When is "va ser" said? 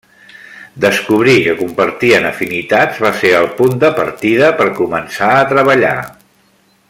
3.05-3.35